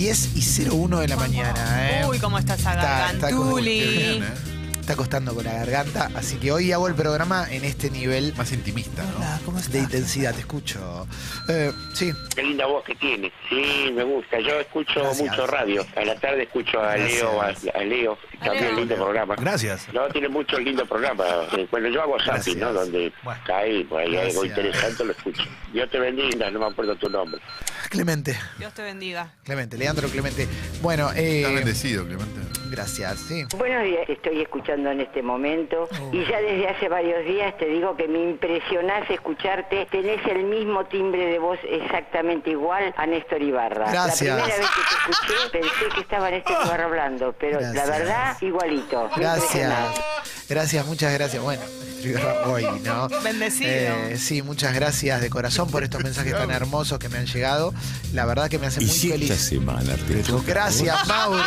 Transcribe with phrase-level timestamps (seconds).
[0.00, 1.90] 10 y 01 de la mañana.
[2.00, 2.06] ¿eh?
[2.08, 4.22] Uy, cómo está esa Está- está ¿eh?
[4.80, 8.50] Está costando con la garganta, así que hoy hago el programa en este nivel Más
[8.50, 9.18] intimista, ¿no?
[9.18, 9.72] Hola, ¿cómo estás?
[9.74, 10.32] de intensidad.
[10.34, 11.06] Te escucho.
[11.50, 13.30] Eh, sí, Qué linda voz que tiene.
[13.50, 14.40] Sí, me gusta.
[14.40, 15.30] Yo escucho Gracias.
[15.30, 15.86] mucho radio.
[15.94, 17.52] A la tarde escucho a Leo, a,
[17.84, 18.18] Leo.
[18.42, 18.76] También Leo.
[18.78, 19.36] lindo programa.
[19.36, 19.86] Gracias.
[19.92, 21.24] No, tiene mucho lindo programa.
[21.52, 22.72] Eh, Bueno, yo hago zapping, ¿no?
[22.72, 23.40] Donde Bueno.
[23.46, 25.42] cae, pues hay algo interesante, lo escucho.
[25.74, 27.38] Dios te bendiga, no me acuerdo tu nombre.
[27.88, 28.36] Clemente.
[28.58, 29.32] Dios te bendiga.
[29.44, 30.46] Clemente, Leandro Clemente.
[30.82, 32.40] Bueno, eh, Está bendecido, Clemente.
[32.70, 33.18] gracias.
[33.26, 33.44] Sí.
[33.56, 37.66] Buenos días, te estoy escuchando en este momento y ya desde hace varios días te
[37.66, 43.42] digo que me impresionás escucharte, tenés el mismo timbre de voz exactamente igual a Néstor
[43.42, 43.90] Ibarra.
[43.90, 44.36] Gracias.
[44.36, 47.74] La primera vez que te escuché pensé que estaba Néstor Ibarra hablando, pero Gracias.
[47.88, 49.10] la verdad igualito.
[49.16, 49.74] Gracias.
[50.48, 51.40] Gracias, muchas gracias.
[51.42, 51.62] Bueno,
[52.46, 53.08] hoy, ¿no?
[53.22, 53.70] Bendecido.
[53.70, 57.69] Eh, sí, muchas gracias de corazón por estos mensajes tan hermosos que me han llegado.
[58.12, 59.34] La verdad que me hacen muy feliz.
[59.40, 60.44] semana te toca.
[60.46, 61.42] Gracias, Mauro.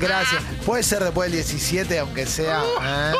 [0.00, 0.42] Gracias.
[0.64, 2.62] Puede ser después del 17, aunque sea.
[2.82, 3.12] ¿eh?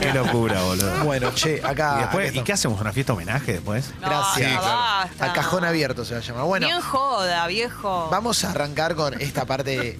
[0.00, 1.04] Qué locura, boludo.
[1.04, 1.94] Bueno, che, acá.
[1.96, 2.80] ¿Y, después, acá ¿Y qué hacemos?
[2.80, 3.92] ¿Una fiesta homenaje después?
[4.00, 4.38] No, Gracias.
[4.38, 4.76] ya Sí, claro.
[4.76, 5.24] basta.
[5.24, 6.44] A cajón abierto se va a llamar.
[6.44, 8.08] Bueno, Bien joda, viejo.
[8.10, 9.98] vamos a arrancar con esta parte.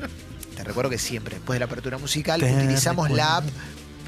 [0.57, 3.45] Te recuerdo que siempre, después de la apertura musical, Te utilizamos la app.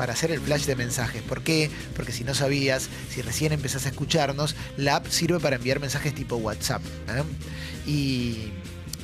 [0.01, 1.21] Para hacer el flash de mensajes.
[1.21, 1.71] ¿Por qué?
[1.95, 6.15] Porque si no sabías, si recién empezás a escucharnos, la app sirve para enviar mensajes
[6.15, 6.81] tipo WhatsApp.
[7.07, 7.23] ¿eh?
[7.87, 8.51] Y,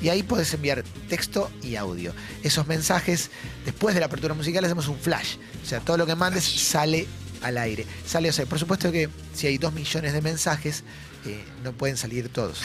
[0.01, 2.15] y ahí podés enviar texto y audio.
[2.43, 3.31] Esos mensajes,
[3.67, 5.37] después de la apertura musical, hacemos un flash.
[5.63, 7.07] O sea, todo lo que mandes sale
[7.43, 7.85] al aire.
[8.07, 10.83] Sale, o sea, por supuesto que si hay dos millones de mensajes,
[11.27, 12.63] eh, no pueden salir todos.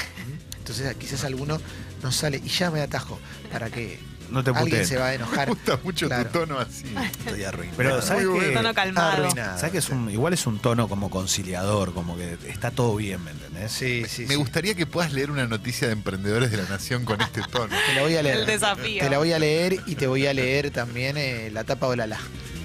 [0.57, 1.59] Entonces quizás alguno
[2.01, 3.19] no sale y ya me atajo
[3.51, 3.99] para que
[4.31, 4.87] No te alguien puteen.
[4.87, 5.47] se va a enojar.
[5.49, 6.29] Me gusta mucho Claro.
[6.29, 6.85] tu tono así.
[7.25, 7.77] Estoy arruinado.
[7.77, 8.45] Pero, ¿sabes Muy qué?
[8.47, 8.61] bueno.
[8.61, 9.11] Tono calmado.
[9.11, 9.57] Arruinado.
[9.57, 13.23] ¿Sabes que es un, igual es un tono como conciliador, como que está todo bien,
[13.23, 13.71] ¿me entendés?
[13.71, 14.35] Sí, sí, Me sí.
[14.35, 17.75] gustaría que puedas leer una noticia de emprendedores de la nación con este tono.
[17.87, 18.37] Te la voy a leer.
[18.37, 19.03] El desafío.
[19.03, 21.95] Te la voy a leer y te voy a leer también eh, la tapa o
[21.95, 22.17] la la.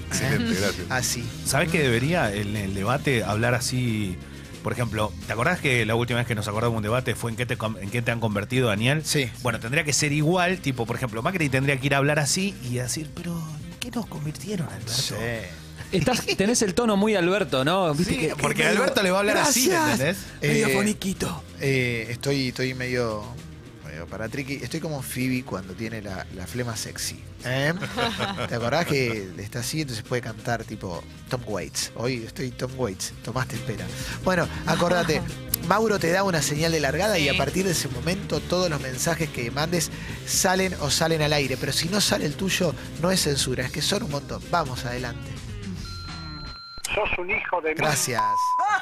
[0.09, 0.85] Excelente, gracias.
[0.89, 1.29] Así.
[1.45, 4.17] ¿Sabes que debería en el debate hablar así?
[4.67, 7.31] Por ejemplo, ¿te acordás que la última vez que nos acordamos de un debate fue
[7.31, 9.01] en qué te, com- en qué te han convertido, Daniel?
[9.05, 9.29] Sí.
[9.41, 12.53] Bueno, tendría que ser igual, tipo, por ejemplo, Macri tendría que ir a hablar así
[12.69, 14.91] y decir, pero ¿en qué nos convirtieron, Alberto?
[14.91, 15.15] Sí.
[15.93, 17.93] Estás, tenés el tono muy Alberto, ¿no?
[17.93, 19.71] ¿Viste Sí, que- que porque medio- Alberto le va a hablar así.
[19.71, 20.17] ¿entendés?
[20.41, 21.43] Medio Eh, foniquito.
[21.61, 23.23] Eh, estoy, estoy medio,
[23.97, 24.55] medio para triqui.
[24.55, 27.23] Estoy como Phoebe cuando tiene la, la flema sexy.
[27.45, 27.73] ¿Eh?
[28.47, 29.81] ¿Te acordás que está así?
[29.81, 31.93] Entonces puede cantar tipo Tom Waits.
[31.95, 33.13] Hoy estoy Tom Waits.
[33.23, 33.85] Tomás te espera.
[34.23, 35.21] Bueno, acordate.
[35.67, 38.79] Mauro te da una señal de largada y a partir de ese momento todos los
[38.79, 39.91] mensajes que mandes
[40.25, 41.57] salen o salen al aire.
[41.57, 44.41] Pero si no sale el tuyo, no es censura, es que son un montón.
[44.51, 45.31] Vamos adelante.
[46.93, 47.75] Sos un hijo de mí.
[47.75, 48.21] Gracias.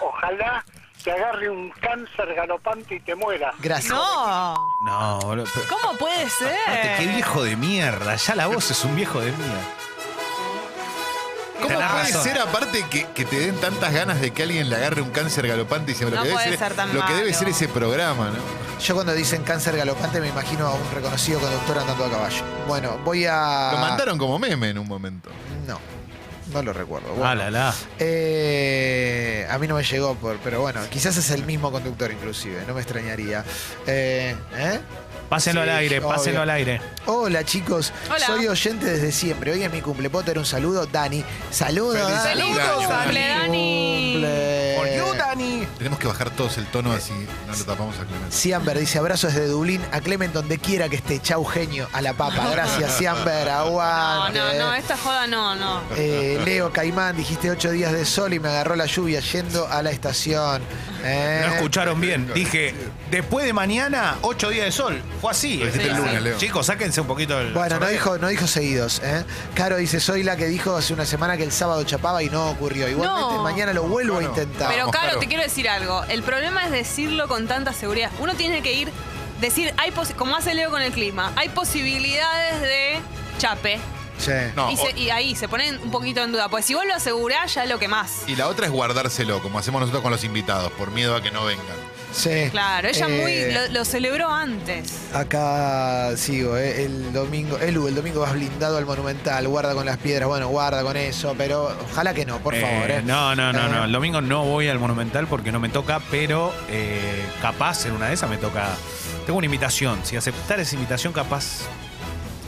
[0.02, 0.64] Ojalá
[1.06, 3.56] te agarre un cáncer galopante y te mueras.
[3.60, 3.94] Gracias.
[3.94, 4.68] No.
[4.86, 5.46] No, boludo.
[5.54, 6.58] pero- ¿Cómo puede ser?
[6.68, 8.16] Aparte, qué viejo de mierda.
[8.16, 9.62] Ya la voz es un viejo de mierda.
[11.62, 12.24] ¿Cómo Tenés puede razón.
[12.24, 15.48] ser aparte que, que te den tantas ganas de que alguien le agarre un cáncer
[15.48, 17.40] galopante y se lo No que debe puede ser, ser tan lo que debe malo.
[17.40, 18.80] ser ese programa, ¿no?
[18.80, 22.44] Yo cuando dicen cáncer galopante me imagino a un reconocido conductor andando a caballo.
[22.68, 23.70] Bueno, voy a...
[23.72, 25.30] Lo mandaron como meme en un momento.
[25.66, 25.80] No,
[26.54, 27.10] no lo recuerdo.
[27.10, 27.74] Bueno, Ah, la, la.
[28.00, 32.64] eh, a mí no me llegó, por, pero bueno, quizás es el mismo conductor inclusive,
[32.68, 33.44] no me extrañaría.
[33.88, 34.80] Eh, ¿eh?
[35.30, 36.10] Pásenlo Sí, al aire, obvio.
[36.10, 36.80] pásenlo al aire.
[37.08, 38.20] Hola chicos, Hola.
[38.26, 39.52] soy oyente desde siempre.
[39.54, 40.10] Hoy es mi cumple.
[40.12, 40.86] ¿Puedo tener un saludo?
[40.86, 41.24] Dani.
[41.50, 42.42] Saludos, Dani.
[42.42, 44.12] cumpleaños, Cumple, Dani.
[44.14, 44.65] Cumple.
[45.36, 45.68] Dani.
[45.78, 47.14] Tenemos que bajar todos el tono así
[47.48, 48.36] no lo tapamos a Clemente.
[48.36, 51.22] Siamber dice abrazos desde Dublín a Clement donde quiera que esté.
[51.22, 52.50] Chau genio a la papa.
[52.52, 53.48] Gracias, Siamber.
[53.48, 54.40] No, Aguante.
[54.40, 55.82] no, no, esta joda no, no.
[55.96, 59.82] Eh, Leo Caimán, dijiste ocho días de sol y me agarró la lluvia yendo a
[59.82, 60.62] la estación.
[61.08, 62.32] Eh, No escucharon bien.
[62.34, 62.74] Dije,
[63.12, 65.02] después de mañana, ocho días de sol.
[65.22, 65.58] Fue así.
[65.58, 66.38] Lo dijiste el lunes, Leo.
[66.38, 67.54] Chicos, sáquense un poquito el.
[67.54, 69.02] Bueno, no dijo, no dijo seguidos.
[69.04, 69.24] ¿eh?
[69.54, 72.50] Caro dice, soy la que dijo hace una semana que el sábado chapaba y no
[72.50, 72.88] ocurrió.
[72.90, 73.44] Igualmente No.
[73.44, 74.70] mañana lo vuelvo a intentar.
[74.72, 75.20] Pero, Caro, Caro.
[75.20, 76.04] te quiero decir algo.
[76.06, 78.10] El problema es decirlo con tanta seguridad.
[78.20, 78.90] Uno tiene que ir,
[79.40, 83.00] decir, hay posi- como hace Leo con el clima, hay posibilidades de
[83.38, 83.80] chape.
[84.18, 84.32] Sí.
[84.56, 86.48] No, y, se- y ahí se ponen un poquito en duda.
[86.50, 88.24] Pues si vos lo asegurás, ya es lo que más.
[88.28, 91.32] Y la otra es guardárselo, como hacemos nosotros con los invitados, por miedo a que
[91.32, 91.66] no vengan.
[92.14, 92.48] Sí.
[92.50, 94.94] Claro, ella Eh, muy lo, lo celebró antes.
[95.14, 96.86] Acá sigo, ¿eh?
[96.86, 100.82] el domingo, Elu, el domingo vas blindado al Monumental, guarda con las piedras, bueno, guarda
[100.82, 102.90] con eso, pero ojalá que no, por Eh, favor.
[102.92, 103.02] ¿eh?
[103.04, 103.84] No, no, no, Eh, no.
[103.84, 108.08] El domingo no voy al Monumental porque no me toca, pero eh, capaz en una
[108.08, 108.70] de esas me toca.
[109.26, 110.00] Tengo una invitación.
[110.06, 111.64] Si aceptar esa invitación, capaz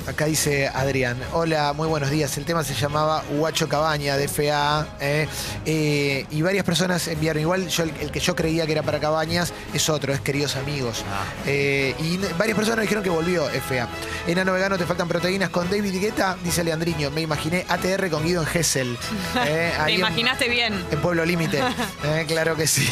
[0.08, 2.38] Acá dice Adrián, hola, muy buenos días.
[2.38, 4.88] El tema se llamaba Huacho Cabaña de FA.
[5.02, 5.28] eh,
[5.66, 9.02] eh, y varias personas enviaron, igual yo, el, el que yo creía que era para
[9.02, 11.04] Cabañas es otro, es Queridos Amigos.
[11.46, 13.90] Eh, y varias personas dijeron que volvió FA.
[14.28, 17.12] Enano Vegano, te faltan proteínas con David Guetta, dice Leandriño.
[17.12, 18.98] Me imaginé ATR con Guido en Gessel.
[19.46, 20.86] eh, Te en- imaginaste bien.
[20.90, 21.62] En Pueblo Límite.
[22.04, 22.88] Eh, claro que sí.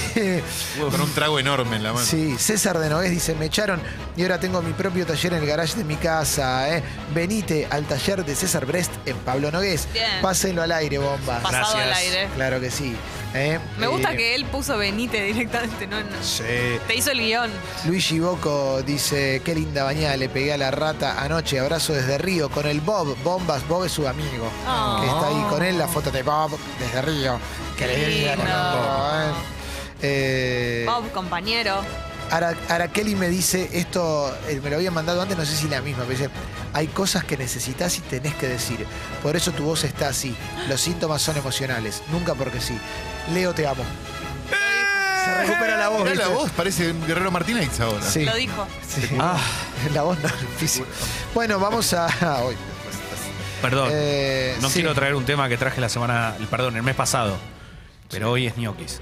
[0.79, 2.05] Con un trago enorme en la mano.
[2.05, 3.79] Sí, César de Nogués dice, me echaron
[4.17, 6.67] y ahora tengo mi propio taller en el garage de mi casa.
[7.13, 9.87] Venite al taller de César Brest en Pablo Nogués.
[9.93, 10.21] Bien.
[10.21, 11.39] Pásenlo al aire, bomba.
[11.39, 12.27] Pasado al aire.
[12.35, 12.95] Claro que sí.
[13.33, 13.59] ¿eh?
[13.77, 16.23] Me gusta Eh, que él puso Benite directamente, no, no.
[16.23, 16.43] Sí.
[16.87, 17.51] Te hizo el guion.
[17.85, 22.49] Luigi Boco dice, qué linda bañada, le pegué a la rata anoche, abrazo desde Río,
[22.49, 24.97] con el Bob, Bombas, Bob es su amigo, Oh.
[25.01, 27.37] que está ahí con él, la foto de Bob desde Río,
[27.77, 28.51] que le diga, Lindo.
[28.51, 29.31] ¿eh?
[30.01, 31.81] Eh, Bob, compañero.
[32.31, 35.81] Ara- Araceli me dice, esto eh, me lo habían mandado antes, no sé si la
[35.81, 36.29] misma, pero dice,
[36.73, 38.85] hay cosas que necesitas y tenés que decir.
[39.23, 40.35] Por eso tu voz está así.
[40.67, 42.77] Los síntomas son emocionales, nunca porque sí.
[43.33, 43.83] Leo, te amo.
[45.23, 46.03] Se recupera la voz.
[46.03, 46.33] Mirá la ¿viste?
[46.35, 48.01] voz, parece un Guerrero Martínez ahora.
[48.03, 48.25] Sí.
[48.25, 48.67] Lo dijo.
[48.87, 49.07] sí.
[49.19, 49.39] Ah.
[49.93, 50.85] La voz no, físico.
[51.33, 52.07] Bueno, vamos a...
[52.43, 52.55] Hoy.
[53.61, 53.89] Perdón.
[53.91, 54.75] Eh, no sí.
[54.75, 57.37] quiero traer un tema que traje la semana, el- perdón, el mes pasado.
[58.09, 59.01] Pero hoy es ñoquis.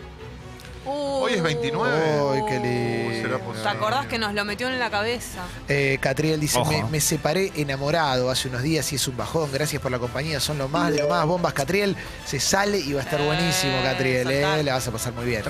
[0.85, 1.91] Hoy es 29.
[2.33, 3.39] Ay, qué Uh, lindo.
[3.53, 5.39] será ¿Te acordás que nos lo metió en la cabeza?
[5.69, 6.71] Eh, Catriel dice, Ojo.
[6.71, 9.50] me, me separé enamorado hace unos días y es un bajón.
[9.51, 11.25] Gracias por la compañía, son lo más de lo más.
[11.25, 11.95] Bombas, Catriel.
[12.25, 14.24] Se sale y va a estar Eh, buenísimo, Catriel.
[14.27, 14.59] soltar.
[14.59, 15.41] Eh, la vas a pasar muy bien.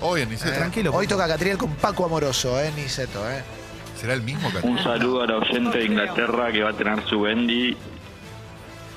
[0.00, 0.52] Hoy en Niceto.
[0.52, 3.42] Eh, tranquilo, Hoy toca Catriel con Paco Amoroso, eh, Niceto, eh.
[4.00, 4.82] ¿Será el mismo Un Catriel?
[4.84, 7.76] saludo a la oyente de Inglaterra que va a tener su Bendy.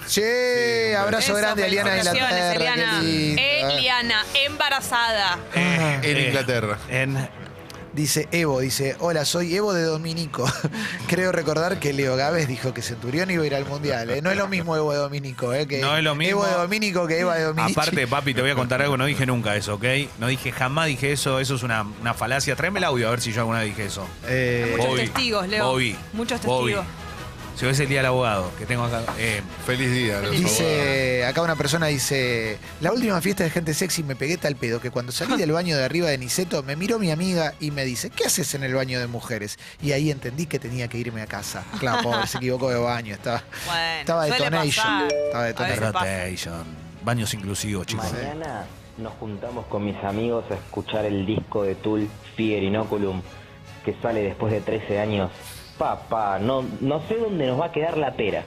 [0.09, 2.73] Sí, abrazo Eso, grande a Eliana de felicitaciones, Inglaterra.
[2.73, 3.01] Eliana.
[3.01, 3.61] qué eh.
[3.77, 5.33] Eliana, embarazada.
[5.55, 5.99] Ah.
[6.01, 6.79] En Eh, Inglaterra.
[6.89, 7.29] En,
[7.91, 10.45] Dice Evo, dice, hola, soy Evo de Dominico.
[11.07, 14.09] Creo recordar que Leo Gávez dijo que Centurión iba a ir al Mundial.
[14.11, 14.21] eh.
[14.21, 16.43] No es lo mismo Evo de Dominico, eh, que No es lo mismo.
[16.43, 17.79] Evo de Dominico que Eva de Dominico.
[17.81, 18.95] aparte, papi, te voy a contar algo.
[18.95, 19.83] No dije nunca eso, ¿ok?
[20.19, 21.39] No dije jamás dije eso.
[21.39, 22.55] Eso es una, una falacia.
[22.55, 24.07] Tráeme el audio a ver si yo alguna vez dije eso.
[24.27, 25.65] Eh, Muchos Bobby, testigos, Leo.
[25.71, 26.73] Bobby, Muchos Bobby.
[26.73, 27.08] testigos.
[27.59, 29.01] Si hoy es el día del abogado que tengo acá.
[29.17, 30.21] eh, Feliz día.
[30.21, 34.55] los Dice, acá una persona dice, la última fiesta de gente sexy me pegué tal
[34.55, 37.71] pedo que cuando salí del baño de arriba de Niceto me miró mi amiga y
[37.71, 39.59] me dice, ¿qué haces en el baño de mujeres?
[39.81, 41.65] Y ahí entendí que tenía que irme a casa.
[41.79, 45.07] Claro, pobre, se equivocó de baño, estaba, Bueno, estaba detonation.
[45.25, 45.93] Estaba detonation.
[45.93, 46.63] rotation.
[47.03, 48.05] Baños inclusivos, chicos.
[48.13, 48.67] Mañana
[48.97, 52.07] nos juntamos con mis amigos a escuchar el disco de Tool,
[52.37, 53.21] Fear Inoculum,
[53.83, 55.29] que sale después de 13 años.
[55.79, 58.43] Papá, no, no sé dónde nos va a quedar la pera.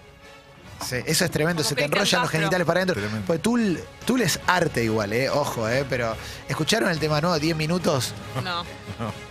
[0.84, 3.00] Sí, eso es tremendo, se te enrollan los genitales para adentro.
[3.26, 6.14] Pues Tool, Tool es arte igual, eh, ojo, eh, pero
[6.48, 7.38] ¿escucharon el tema nuevo?
[7.38, 8.12] 10 minutos,
[8.44, 8.64] No.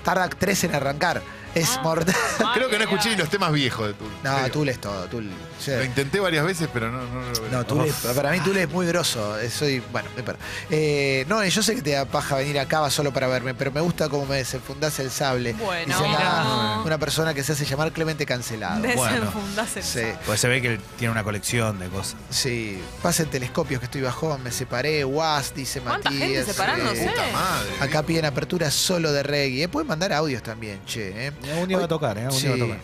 [0.04, 1.22] tarda 3 en arrancar.
[1.56, 1.82] Es Ah.
[1.84, 2.16] mortal.
[2.54, 4.10] Creo que no escuché los temas viejos de Tool.
[4.24, 4.52] No, serio.
[4.52, 5.30] Tool es todo, Tool.
[5.60, 5.72] sí.
[5.72, 7.50] Lo intenté varias veces, pero no, no lo logré.
[7.52, 9.40] No, Tool es- para mí Tool es muy grosso.
[9.40, 10.38] eh, Soy, bueno, me paro.
[10.70, 13.72] Eh, no, yo sé que te da paja venir acá va solo para verme, pero
[13.72, 15.54] me gusta cómo me desenfundás el sable.
[15.54, 15.86] Bueno.
[15.98, 16.82] Dice acá Mira.
[16.86, 18.82] una persona que se hace llamar Clemente Cancelado.
[18.82, 20.04] Desenfundás el Sí.
[20.26, 22.16] Pues se ve que él tiene una colección de cosas.
[22.30, 22.82] sí.
[23.02, 25.04] Pasen telescopios que estoy bajón, me separé.
[25.04, 26.30] Was, dice ¿Cuánta Matías.
[26.30, 27.02] gente separándose?
[27.04, 27.08] sí.
[27.10, 27.70] Puta madre.
[27.82, 29.64] Acá piden apertura solo de reggae.
[29.64, 31.28] Eh, Pueden mandar audios también, che.
[31.28, 31.32] eh.
[31.42, 32.26] Día va a tocar, ¿eh?
[32.26, 32.64] Algún día va a Sí.
[32.64, 32.80] tocar.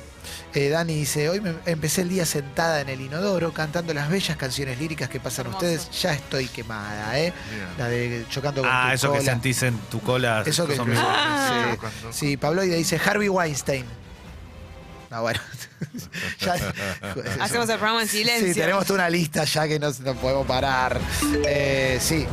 [0.53, 4.35] Eh, Dani dice, hoy me- empecé el día sentada en el inodoro cantando las bellas
[4.37, 5.65] canciones líricas que pasan Hermoso.
[5.65, 6.01] ustedes.
[6.01, 7.31] Ya estoy quemada, ¿eh?
[7.51, 7.67] Bien.
[7.77, 10.43] La de chocando con Ah, tu eso que sentís en tu cola.
[10.45, 11.75] Eso que son mis- Ah.
[12.11, 13.85] sí, sí, Pabloide dice Harvey Weinstein.
[15.11, 15.39] Ah, bueno.
[16.39, 16.55] Ya-
[17.39, 18.47] Hacemos el programa en silencio.
[18.53, 20.99] Sí, tenemos toda una lista ya que no, no podemos parar.
[21.45, 22.25] Eh, sí.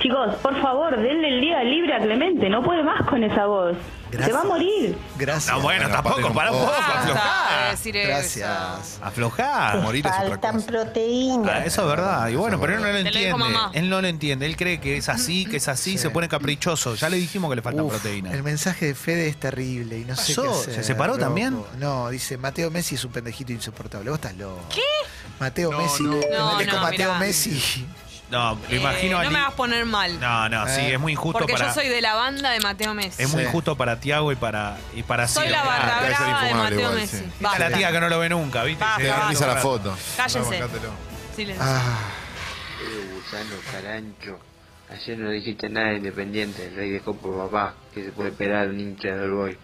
[0.00, 3.76] Chicos, por favor, denle el día libre a Clemente, no puede más con esa voz.
[4.10, 4.26] Gracias.
[4.26, 4.96] Se va a morir.
[5.18, 5.54] Gracias.
[5.54, 7.74] No, bueno, Bueno, tampoco, para un poco, aflojá.
[7.92, 8.98] Gracias.
[9.02, 9.76] Aflojá.
[9.82, 10.66] Morir es otra cosa.
[10.66, 11.50] proteínas.
[11.52, 12.28] Ah, eso es verdad.
[12.28, 13.44] Y bueno, pero él no lo entiende.
[13.74, 14.46] Él no lo entiende.
[14.46, 15.98] Él cree que es así, que es así, Sí.
[15.98, 16.94] se pone caprichoso.
[16.94, 18.32] Ya le dijimos que le faltan Uf, proteínas.
[18.32, 21.24] El mensaje de Fede es terrible y no sé qué hacer, ¿Se separó loco.
[21.24, 21.62] también?
[21.78, 24.08] No, dice Mateo Messi es un pendejito insoportable.
[24.10, 24.60] Vos estás loco.
[24.74, 24.80] ¿Qué?
[25.38, 26.02] Mateo No, Messi.
[26.04, 26.10] no.
[26.12, 27.18] No, Mateo mirá.
[27.18, 27.86] Messi.
[28.30, 30.20] No, lo Eh, imagino a no Li- me hagas poner mal.
[30.20, 30.94] No, no, sí, Eh.
[30.94, 31.68] es muy injusto porque para.
[31.68, 33.22] yo soy de la banda de Mateo Messi.
[33.22, 33.48] Es muy Sí.
[33.48, 35.62] injusto para Tiago y para y para soy Silvia.
[35.62, 37.16] la barra Ah, debe ser brava de infumable Mateo igual, Messi.
[37.38, 37.44] sí.
[37.46, 38.84] A la tía que no lo ve nunca, ¿viste?
[38.84, 39.96] Sí, Te da risa la foto.
[40.16, 40.40] Cállense.
[40.60, 40.90] Bancátelo.
[41.34, 41.64] Silencio.
[41.66, 41.98] Ah,
[43.14, 44.38] gusano carancho.
[44.90, 48.68] Ayer no dijiste nada de Independiente, el rey dejó por papá, que se puede esperar
[48.68, 49.58] un hincha del boy.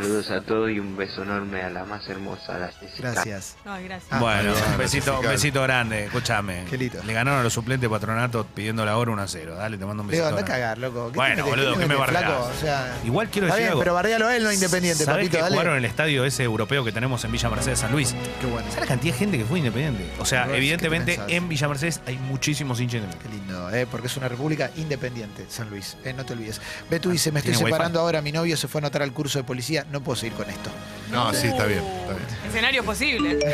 [0.00, 3.10] Saludos a todos y un beso enorme a la más hermosa, la Jessica.
[3.12, 3.56] Gracias.
[3.64, 4.12] Ay, gracias.
[4.12, 6.64] Ah, bueno, bien, un besito, un besito grande, escúchame.
[6.70, 7.02] Qué lindo.
[7.02, 9.54] Le ganaron a los suplentes patronato pidiendo la hora 1 a 0.
[9.56, 10.26] Dale, te mando un besito.
[10.26, 11.10] Digo, anda a cagar, loco.
[11.10, 12.32] ¿Qué Bueno, te boludo, ¿qué me bardeás?
[12.32, 13.80] O sea, Igual quiero Está decir bien, algo.
[13.80, 15.54] pero bardealo a él, no independiente, ¿Sabés papito, que dale.
[15.54, 18.14] jugaron en el estadio ese europeo que tenemos en Villa Mercedes San Luis?
[18.40, 18.66] Qué bueno.
[18.68, 20.12] ¿Sabes la cantidad de gente que fue independiente?
[20.18, 23.86] O sea, Vos, ¿qué evidentemente en Villa Mercedes hay muchísimos hinchas Qué lindo, ¿eh?
[23.90, 25.96] porque es una república independiente, San Luis.
[26.04, 26.60] eh, no te olvides.
[26.90, 29.44] Betu dice, me estoy separando ahora, mi novio se fue a anotar al curso de
[29.44, 30.70] policía, no puedo seguir con esto.
[31.10, 31.80] No, sí, está bien.
[31.80, 32.26] Está bien.
[32.48, 33.38] Escenario posible.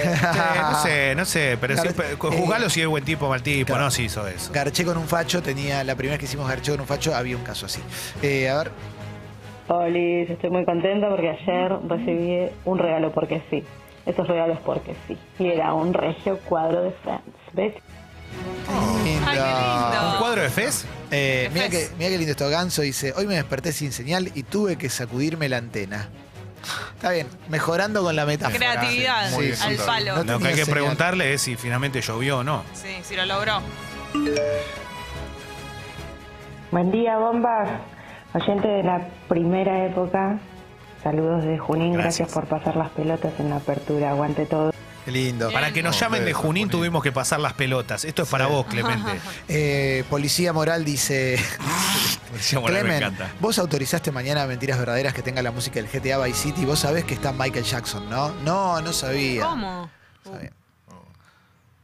[0.70, 3.66] No sé, no sé, pero Gar- siempre, eh, juzgalo si es buen tipo, mal tipo,
[3.66, 3.84] claro.
[3.84, 4.52] no si hizo eso.
[4.52, 7.36] Garché con un facho, tenía, la primera vez que hicimos Garché con un facho, había
[7.36, 7.80] un caso así.
[8.22, 8.70] Eh, a ver,
[9.68, 13.62] Hola, estoy muy contenta porque ayer recibí un regalo porque sí.
[14.06, 15.18] Esos regalos porque sí.
[15.38, 17.22] Y era un regio cuadro de Friends.
[17.52, 17.74] ¿Ves?
[19.04, 19.26] lindo.
[19.26, 20.12] Ay, qué lindo.
[20.12, 20.86] ¿Un cuadro de Fez?
[21.10, 24.42] Eh, mira, que, mira qué lindo esto, Ganso dice, hoy me desperté sin señal y
[24.42, 26.08] tuve que sacudirme la antena.
[26.96, 28.58] Está bien, mejorando con la metáfora.
[28.58, 29.82] Creatividad Muy bien, al sí.
[29.86, 30.24] palo.
[30.24, 30.78] No Lo que hay que señal.
[30.80, 32.64] preguntarle es si finalmente llovió o no.
[32.74, 33.60] Sí, sí lo logró.
[36.70, 37.68] Buen día, bombas.
[38.34, 40.38] Oyente de la primera época.
[41.02, 41.92] Saludos de Junín.
[41.94, 42.18] Gracias.
[42.18, 44.10] Gracias, por pasar las pelotas en la apertura.
[44.10, 44.72] Aguante todo.
[45.08, 45.50] Qué lindo.
[45.50, 46.68] Para que nos No, llamen de Junín Junín.
[46.68, 48.04] tuvimos que pasar las pelotas.
[48.04, 49.10] Esto es para vos, Clemente.
[49.48, 51.38] Eh, Policía Moral dice,
[52.30, 53.32] Policía Moral me Clemen, encanta.
[53.40, 56.66] vos autorizaste mañana Mentiras Verdaderas que tenga la música del GTA Vice City.
[56.66, 58.32] Vos sabés que está Michael Jackson, ¿no?
[58.44, 59.44] No, no sabía.
[59.46, 59.90] ¿Cómo?
[60.24, 60.50] Sabía.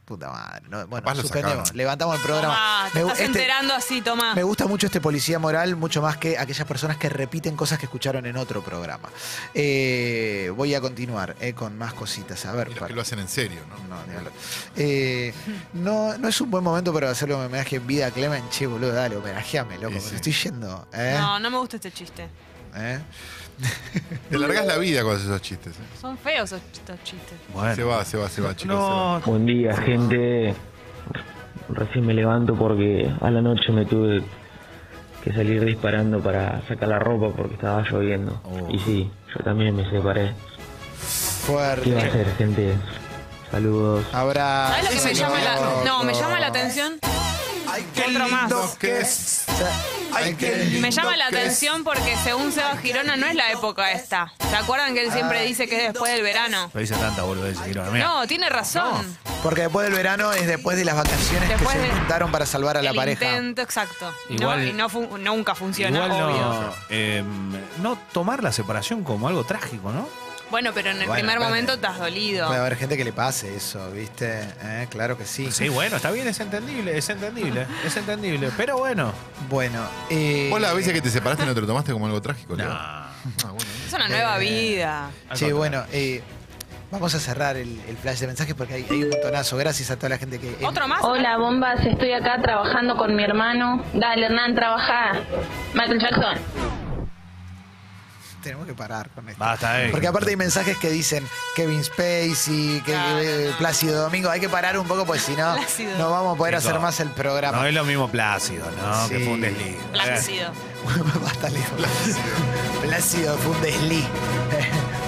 [0.05, 0.61] Puta madre.
[0.69, 1.57] no, bueno, Capaz lo suspendemos.
[1.69, 1.77] sacaron.
[1.77, 2.53] Levantamos el programa.
[2.53, 4.35] Tomá, te Me gu- estás este- enterando así, Tomás.
[4.35, 7.85] Me gusta mucho este policía moral, mucho más que aquellas personas que repiten cosas que
[7.85, 9.09] escucharon en otro programa.
[9.55, 12.45] Eh, voy a continuar eh, con más cositas.
[12.45, 13.95] A ver, Y los para- que lo hacen en serio, ¿no?
[13.95, 14.31] no, ni hablar.
[14.75, 15.33] Eh,
[15.73, 18.47] no, no es un buen momento para hacerle un homenaje en vida a Clemen.
[18.51, 19.95] Che, boludo, dale, homenajeame, loco.
[19.97, 20.15] Sí, me sí.
[20.17, 20.87] estoy yendo.
[20.93, 21.15] ¿eh?
[21.19, 22.29] No, no me gusta este chiste.
[22.75, 22.99] ¿Eh?
[24.29, 25.73] Te largás la vida con esos chistes.
[25.73, 25.83] ¿eh?
[25.99, 27.37] Son feos esos, estos chistes.
[27.53, 27.75] Bueno.
[27.75, 28.75] Se va, se va, se va, chicos.
[28.75, 30.53] No, Buen día, gente.
[31.69, 34.23] Recién me levanto porque a la noche me tuve
[35.23, 38.39] que salir disparando para sacar la ropa porque estaba lloviendo.
[38.43, 38.69] Oh.
[38.69, 40.33] Y sí, yo también me separé.
[41.45, 41.97] ¿Qué va a Fuerte.
[41.97, 42.75] hacer, gente?
[43.51, 44.05] Saludos.
[44.13, 44.67] Habrá.
[44.69, 45.83] ¿Sabes lo que me llama la.?
[45.85, 46.99] No, me llama la atención.
[48.07, 48.77] Otro más.
[48.77, 49.45] que es.
[50.15, 54.31] Ay, qué Me llama la atención porque según Seba Girona no es la época esta.
[54.49, 56.69] ¿Se acuerdan que él siempre dice que es después del verano?
[56.73, 57.91] lo dice tanta boludez, Girona.
[57.91, 58.05] Mirá.
[58.05, 59.17] No, tiene razón.
[59.43, 62.45] Porque después del verano es después de las vacaciones Después que se de- intentaron para
[62.45, 63.25] salvar a la el pareja.
[63.25, 64.11] intento exacto.
[64.29, 66.37] Igual- no, y no fu- nunca funciona, Igual obvio.
[66.41, 67.23] no, eh,
[67.81, 70.07] no tomar la separación como algo trágico, ¿no?
[70.51, 71.49] Bueno, pero en el Bueno, primer bueno.
[71.49, 72.47] momento estás dolido.
[72.47, 74.41] Puede haber gente que le pase eso, ¿viste?
[74.61, 74.87] ¿Eh?
[74.89, 75.51] Claro que sí.
[75.51, 78.51] Sí, bueno, está bien, es entendible, es entendible, es entendible.
[78.55, 79.11] Pero bueno.
[79.49, 79.81] Bueno.
[80.09, 82.67] Eh, Vos las veces que te separaste no te lo tomaste como algo trágico, Leo.
[82.67, 82.73] No.
[82.75, 83.11] Ah,
[83.41, 83.65] bueno.
[83.87, 85.05] Es una nueva vida.
[85.05, 85.57] Al Che, contrario.
[85.57, 86.21] bueno, eh,
[86.91, 89.57] vamos a cerrar el, el flash de mensajes porque hay, hay un montonazo.
[89.57, 90.63] Gracias a toda la gente que.
[90.63, 90.99] ¿Otro más?
[91.03, 91.83] Hola, bombas.
[91.83, 93.83] Estoy acá trabajando con mi hermano.
[93.93, 95.13] Dale, Hernán, trabaja.
[95.73, 96.37] Michael Jackson.
[98.45, 99.39] Tenemos que parar con esto.
[99.43, 99.89] Basta, eh.
[99.89, 103.57] Porque aparte hay mensajes que dicen Kevin Spacey, que, que- no.
[103.57, 104.29] Plácido Domingo.
[104.29, 105.97] Hay que parar un poco porque si no, Plácido.
[105.97, 107.57] no vamos a poder hacer más el programa.
[107.57, 109.09] No es lo mismo Plácido, ¿no?
[109.09, 109.23] Que Sí.
[109.25, 109.75] fue un desliz.
[109.91, 110.51] Plácido.
[111.23, 111.63] Basta, Leo.
[112.83, 114.05] Plácido fue un desliz.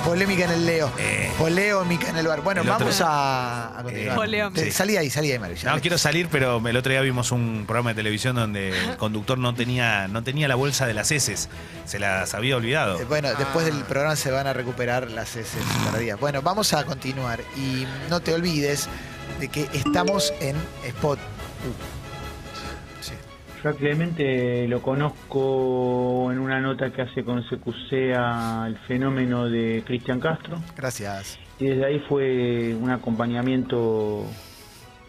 [0.08, 0.92] Polémica en el Leo.
[0.98, 1.32] Eh.
[1.38, 2.42] Polémica en el bar.
[2.42, 4.30] Bueno, El otro- vamos a, a continuar.
[4.56, 5.58] Eh, Salí ahí, salí ahí, Mario.
[5.66, 9.38] No quiero salir, pero el otro día vimos un programa de televisión donde el conductor
[9.38, 11.50] no tenía, no tenía la bolsa de las heces.
[11.86, 13.00] Se las había olvidado.
[13.00, 15.62] Eh, Bueno, después del programa se van a recuperar las heces
[15.92, 16.20] perdidas.
[16.20, 17.42] Bueno, vamos a continuar.
[17.58, 18.88] Y no te olvides
[19.40, 21.20] de que estamos en Spot.
[21.20, 21.97] Uh.
[23.64, 30.20] Yo Clemente lo conozco en una nota que hace con CQC al fenómeno de Cristian
[30.20, 31.40] Castro Gracias.
[31.60, 34.26] y desde ahí fue un acompañamiento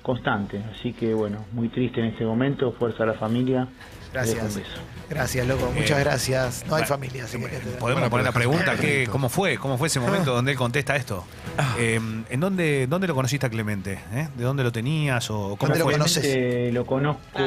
[0.08, 0.64] constante.
[0.74, 3.68] Así que bueno, muy triste en este momento, fuerza a la familia.
[4.10, 4.42] Gracias.
[4.42, 4.80] un beso.
[5.10, 5.70] Gracias, loco.
[5.74, 6.64] Muchas Eh, gracias.
[6.66, 7.48] No hay bueno, familia, así que.
[7.78, 8.76] Podemos poner la pregunta.
[8.76, 9.58] ¿qué, ¿cómo fue?
[9.58, 11.26] ¿Cómo fue ese momento donde él contesta esto?
[11.58, 11.74] Ah.
[11.78, 12.00] Eh,
[12.30, 14.00] ¿En dónde, dónde lo conociste a Clemente?
[14.12, 14.28] ¿Eh?
[14.34, 15.30] ¿De dónde lo tenías?
[15.30, 16.22] ¿O cómo ¿Dónde lo conoces?
[16.22, 17.40] Clemente lo conozco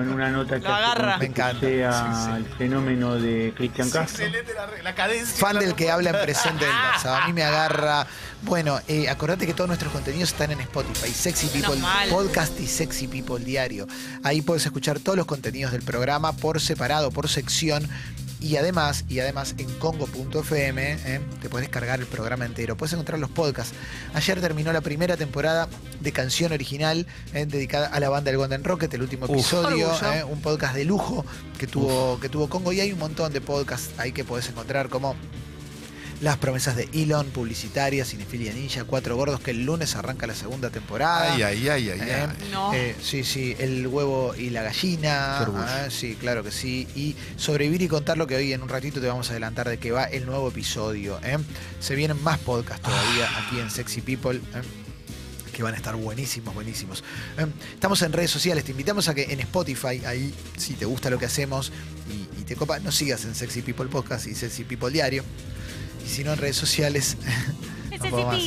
[0.00, 1.18] en una nota que agarra.
[1.18, 1.58] Me encanta.
[1.58, 2.30] CQC Sí, sí.
[2.30, 4.26] al fenómeno de Cristian Castro.
[4.84, 5.44] la, cadencia.
[5.44, 7.22] Fan del que habla en presente del.
[7.22, 8.06] A mí me agarra.
[8.44, 11.10] Bueno, eh, acordate que todos nuestros contenidos están en Spotify.
[11.10, 11.80] Sexy People.
[12.10, 13.86] Podcast y Sexy People Diario.
[14.22, 17.88] Ahí puedes escuchar todos los contenidos del programa por separado, por sección.
[18.40, 22.76] Y además, y además en congo.fm eh, te puedes descargar el programa entero.
[22.76, 23.74] Puedes encontrar los podcasts.
[24.12, 25.66] Ayer terminó la primera temporada
[26.00, 29.32] de canción original eh, dedicada a la banda del Golden Rocket, el último Uf.
[29.32, 29.90] episodio.
[30.12, 31.24] Eh, un podcast de lujo
[31.58, 32.74] que tuvo, que tuvo Congo.
[32.74, 35.16] Y hay un montón de podcasts ahí que podés encontrar como
[36.24, 40.70] Las promesas de Elon, publicitaria, Cinefilia Ninja, Cuatro Gordos, que el lunes arranca la segunda
[40.70, 41.34] temporada.
[41.34, 42.48] Ay, ay, ay, ay, Eh, ay.
[42.50, 42.72] No.
[42.72, 45.40] eh, sí, sí, el huevo y la gallina.
[45.40, 46.88] Ah, sí, claro que sí.
[46.96, 49.76] Y sobrevivir y contar lo que hoy en un ratito te vamos a adelantar de
[49.76, 51.20] que va el nuevo episodio.
[51.22, 51.36] ¿eh?
[51.78, 54.38] Se vienen más podcasts todavía aquí en Sexy People.
[54.38, 54.62] ¿eh?
[55.52, 57.04] que van a estar buenísimos, buenísimos.
[57.74, 61.18] Estamos en redes sociales, te invitamos a que en Spotify, ahí, si te gusta lo
[61.20, 61.70] que hacemos
[62.10, 65.22] y, y te copa, nos sigas en Sexy People Podcast y Sexy People Diario.
[66.04, 67.16] Y si no, en redes sociales,
[67.90, 68.38] no puedo más.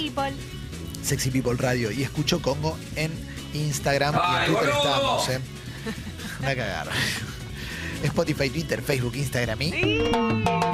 [1.04, 3.12] Sexy People Radio y Escucho Congo en
[3.54, 4.92] Instagram y en ¡Ay, Twitter boludo!
[4.94, 5.40] estamos, ¿eh?
[6.40, 6.92] Una cagada.
[8.04, 9.72] Spotify, Twitter, Facebook, Instagram y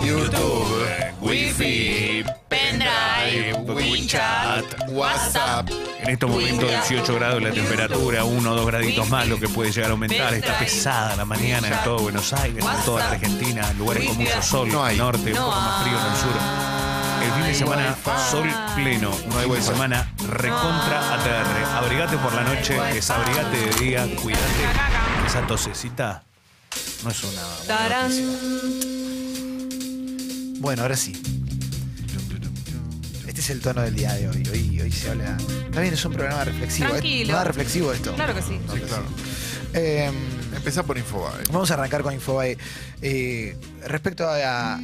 [0.06, 0.86] YouTube,
[1.22, 5.70] Wi-Fi, Pendrive, WeChat, WhatsApp.
[6.02, 9.72] En estos momentos 18 grados la temperatura, 1 o 2 graditos más, lo que puede
[9.72, 10.34] llegar a aumentar.
[10.34, 14.42] Está pesada la mañana en todo Buenos Aires, en toda la Argentina, lugares con mucho
[14.42, 14.96] sol, No hay.
[14.96, 16.73] el norte, un poco más frío en el sur.
[17.24, 17.96] El fin de semana,
[18.30, 19.12] sol pleno.
[19.12, 21.66] Un fin de semana recontra ATR.
[21.78, 24.44] Abrigate por la noche, desabrigate de día, cuídate.
[25.26, 26.24] Esa tosecita
[27.04, 27.42] no es una.
[27.42, 28.10] buena Tarán.
[28.10, 29.02] noticia.
[30.60, 31.14] bueno, ahora sí.
[33.28, 34.44] Este es el tono del día de hoy.
[34.52, 35.38] Hoy, hoy se habla.
[35.72, 36.88] También es un programa reflexivo.
[36.90, 36.92] ¿eh?
[36.92, 37.32] Tranquilo.
[37.32, 38.14] Nada reflexivo esto.
[38.14, 38.60] Claro que sí.
[38.74, 39.04] Sí, claro.
[39.74, 40.12] Eh,
[40.56, 41.44] Empezá por Infobae.
[41.52, 42.58] Vamos a arrancar con Infobae.
[43.02, 44.80] Eh, respecto a.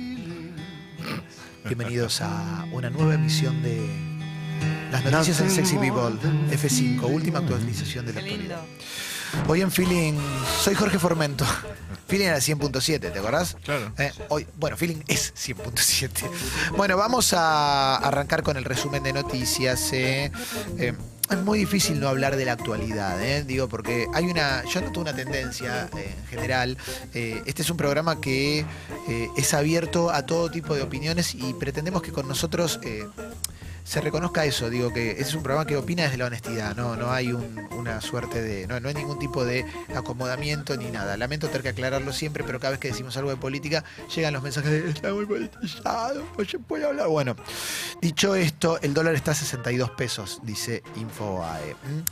[1.69, 3.79] Bienvenidos a una nueva emisión de
[4.91, 6.17] las noticias en Sexy People
[6.51, 8.61] F5, última actualización de la actualidad.
[9.47, 10.15] Hoy en Feeling,
[10.63, 11.45] soy Jorge Formento.
[12.07, 13.55] Feeling era 100.7, ¿te acordás?
[13.63, 13.93] Claro.
[13.99, 16.27] Eh, hoy, bueno, Feeling es 100.7.
[16.75, 19.93] Bueno, vamos a arrancar con el resumen de noticias.
[19.93, 20.31] eh.
[20.79, 20.93] Eh,
[21.29, 24.99] es muy difícil no hablar de la actualidad, eh, digo, porque hay una, yo noto
[24.99, 26.77] una tendencia eh, en general.
[27.13, 28.65] eh, este es un programa que
[29.37, 32.79] es abierto a todo tipo de opiniones y pretendemos que con nosotros
[33.89, 36.95] se reconozca eso, digo que ese es un programa que opina desde la honestidad, no,
[36.95, 39.65] no hay un- una suerte de, no, no hay ningún tipo de
[39.95, 41.17] acomodamiento ni nada.
[41.17, 43.83] Lamento tener que aclararlo siempre, pero cada vez que decimos algo de política
[44.15, 47.07] llegan los mensajes de está muy politizado, se puede hablar.
[47.07, 47.35] Bueno,
[47.99, 51.71] dicho esto, el dólar está a 62 pesos, dice Infobae.
[51.71, 52.03] ¿m?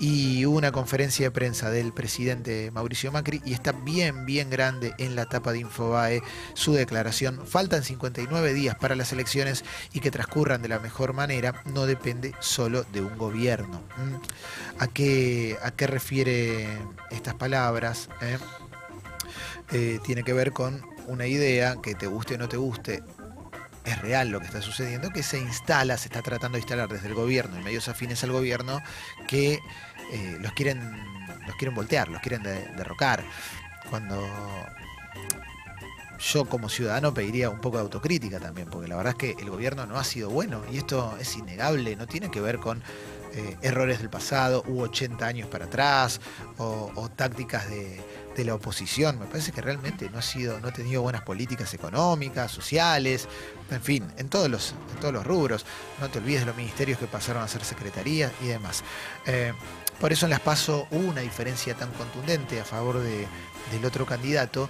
[0.00, 4.94] Y hubo una conferencia de prensa del presidente Mauricio Macri y está bien, bien grande
[4.98, 6.22] en la tapa de Infobae
[6.54, 7.46] su declaración.
[7.46, 12.34] Faltan 59 días para las elecciones y que transcurran de la mejor manera no depende
[12.40, 13.82] solo de un gobierno.
[13.98, 14.18] ¿m?
[14.78, 16.66] ¿A qué, a qué refiere
[17.10, 18.08] estas palabras?
[18.20, 18.38] eh?
[19.72, 23.02] Eh, tiene que ver con una idea que te guste o no te guste,
[23.84, 27.08] es real lo que está sucediendo, que se instala, se está tratando de instalar desde
[27.08, 28.80] el gobierno y medios afines al gobierno
[29.28, 29.54] que
[30.12, 30.80] eh, los quieren
[31.46, 33.24] los quieren voltear, los quieren de- derrocar.
[33.88, 34.20] Cuando
[36.18, 39.48] yo como ciudadano pediría un poco de autocrítica también, porque la verdad es que el
[39.50, 42.82] gobierno no ha sido bueno y esto es innegable, no tiene que ver con
[43.32, 46.20] eh, errores del pasado, hubo 80 años para atrás
[46.58, 48.00] o, tácticas de,
[48.36, 49.18] de la oposición.
[49.18, 53.28] Me parece que realmente no ha sido, no ha tenido buenas políticas económicas, sociales,
[53.70, 55.64] en fin, en todos los, en todos los rubros.
[56.00, 58.82] No te olvides de los ministerios que pasaron a ser secretarías y demás.
[59.26, 59.52] Eh,
[60.00, 63.28] por eso en las PASO hubo una diferencia tan contundente a favor de-
[63.70, 64.68] del otro candidato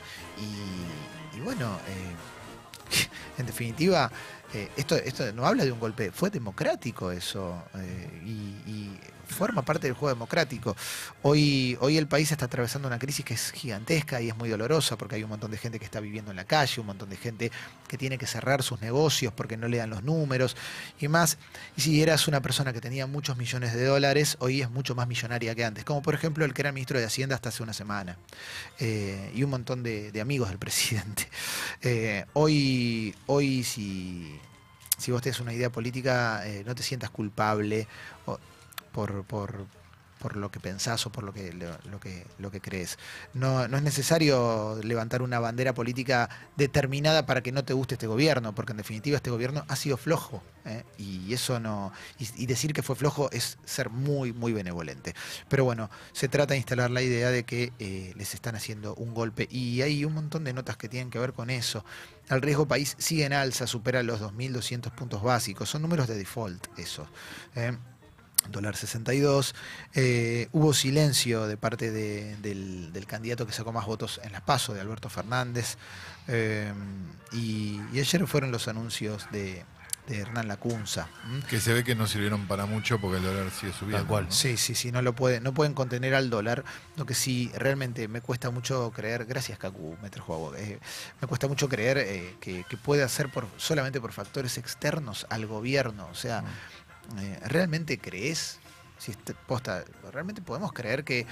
[1.37, 3.07] y, bueno, eh,
[3.39, 4.11] en definitiva,
[4.53, 8.91] eh, esto, esto no habla de un golpe, fue democrático eso eh, y
[9.35, 10.77] forma parte del juego democrático.
[11.23, 14.97] Hoy, hoy el país está atravesando una crisis que es gigantesca y es muy dolorosa
[14.97, 17.17] porque hay un montón de gente que está viviendo en la calle, un montón de
[17.17, 17.51] gente
[17.89, 20.57] que tiene que cerrar sus negocios porque no le dan los números
[20.99, 21.39] y más.
[21.77, 25.09] Y si eras una persona que tenía muchos millones de dólares, hoy es mucho más
[25.09, 27.73] millonaria que antes, como por ejemplo el que era ministro de Hacienda hasta hace una
[27.73, 28.17] semana
[28.79, 31.29] eh, y un montón de, amigos del presidente.
[31.83, 34.39] Eh, hoy, hoy si,
[34.99, 37.89] si vos tenés una idea política, eh, no te sientas culpable
[38.93, 39.67] por, por,
[40.21, 42.99] por lo que pensás o por lo que, lo, que, lo que crees.
[43.33, 48.07] No, no es necesario levantar una bandera política determinada para que no te guste este
[48.07, 50.43] gobierno, porque en definitiva este gobierno ha sido flojo.
[50.67, 50.85] ¿eh?
[50.99, 51.91] Y eso no.
[52.19, 55.15] Y, y decir que fue flojo es ser muy, muy benevolente.
[55.49, 59.15] Pero bueno, se trata de instalar la idea de que eh, les están haciendo un
[59.15, 59.49] golpe.
[59.51, 61.83] Y hay un montón de notas que tienen que ver con eso.
[62.29, 65.71] El riesgo país sigue en alza, supera los 2.200 puntos básicos.
[65.71, 67.09] Son números de default, eso.
[67.57, 67.77] ¿eh?
[68.49, 69.55] Dólar 62.
[69.95, 74.43] Eh, hubo silencio de parte de- del, del candidato que sacó más votos en las
[74.43, 75.77] PASO, de Alberto Fernández.
[76.29, 76.73] Eh,
[77.33, 79.65] y, y ayer fueron los anuncios de,
[80.07, 81.09] de Hernán Lacunza.
[81.49, 83.99] Que se ve que no sirvieron para mucho porque el dólar sigue subiendo.
[83.99, 84.25] Tal cual.
[84.27, 84.31] ¿no?
[84.33, 86.65] Sí, sí, sí, no lo puede, no pueden contener al dólar.
[86.97, 90.79] Lo que sí realmente me cuesta mucho creer, gracias Cacu, me trajo eh,
[91.21, 95.47] me cuesta mucho creer eh, que, que puede hacer por, solamente por factores externos al
[95.47, 96.09] gobierno.
[96.11, 96.43] O sea, eh,
[97.47, 98.59] ¿realmente crees?
[98.99, 99.13] Si
[99.47, 101.27] posta, ¿realmente podemos creer que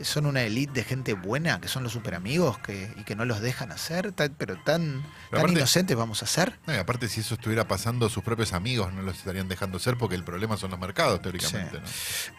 [0.00, 3.40] son una elite de gente buena, que son los superamigos que, y que no los
[3.40, 4.12] dejan hacer?
[4.12, 6.58] Tan- pero tan, tan aparte- inocentes vamos a ser.
[6.66, 9.96] No, y aparte, si eso estuviera pasando, sus propios amigos no los estarían dejando ser
[9.98, 11.78] porque el problema son los mercados, teóricamente.
[11.80, 11.86] ¿no?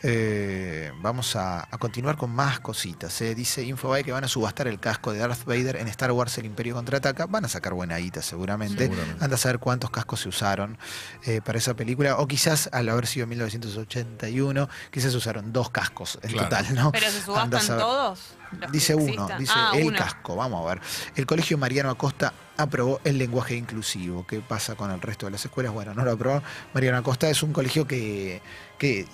[0.03, 3.19] Eh, vamos a, a continuar con más cositas.
[3.21, 3.35] eh.
[3.35, 6.45] Dice Infobae que van a subastar el casco de Darth Vader en Star Wars El
[6.45, 7.25] Imperio Contraataca.
[7.25, 8.85] Van a sacar buena guita seguramente.
[8.85, 9.23] Seguramente.
[9.23, 10.77] Anda a saber cuántos cascos se usaron
[11.25, 12.17] eh, para esa película.
[12.17, 16.49] O quizás al haber sido 1981, quizás usaron dos cascos en Claro.
[16.49, 16.91] total, ¿no?
[16.91, 17.83] Pero se Anda a subastan saber.
[17.83, 18.19] todos.
[18.51, 19.97] los que Dice uno, dice Ah, el uno.
[19.97, 20.81] casco, vamos a ver.
[21.15, 24.25] El colegio Mariano Acosta aprobó el lenguaje inclusivo.
[24.27, 25.71] ¿Qué pasa con el resto de las escuelas?
[25.73, 26.41] Bueno, no lo aprobó.
[26.73, 28.41] Mariano Acosta es un colegio que,
[28.77, 29.05] que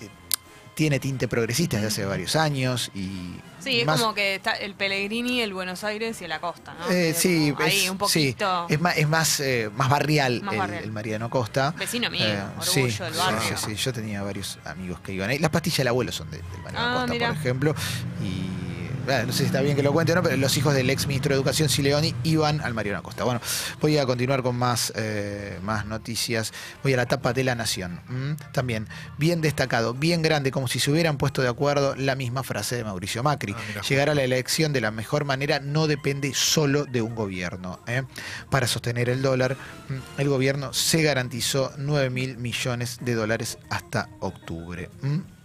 [0.76, 5.40] tiene tinte progresista desde hace varios años y Sí, es como que está el Pellegrini,
[5.40, 6.88] el Buenos Aires y el Acosta, ¿no?
[6.90, 8.36] eh, Es sí, como ahí es, un sí,
[8.68, 10.84] es más, es más, eh, más barrial, Más el, barrial.
[10.84, 11.74] el Mariano Acosta.
[11.76, 13.40] Vecino mío, Eh, orgullo sí, del barrio.
[13.56, 15.38] Sí, sí, yo tenía varios amigos que iban ahí.
[15.38, 17.28] Las pastillas del abuelo son de- del Mariano Ah, Acosta, mira.
[17.28, 17.74] por ejemplo.
[18.22, 18.65] Y
[19.06, 21.06] no sé si está bien que lo cuente o no, pero los hijos del ex
[21.06, 23.24] ministro de Educación, Sileoni, iban al Mariano Acosta.
[23.24, 23.40] Bueno,
[23.80, 26.52] voy a continuar con más, eh, más noticias.
[26.82, 28.00] Voy a la tapa de la Nación.
[28.52, 28.88] También,
[29.18, 32.84] bien destacado, bien grande, como si se hubieran puesto de acuerdo la misma frase de
[32.84, 33.54] Mauricio Macri.
[33.54, 33.82] Ah.
[33.88, 37.80] Llegar a la elección de la mejor manera no depende solo de un gobierno.
[37.86, 38.02] ¿eh?
[38.50, 39.56] Para sostener el dólar,
[39.88, 44.90] mm, el gobierno se garantizó 9 mil millones de dólares hasta octubre.
[45.02, 45.35] ¿m?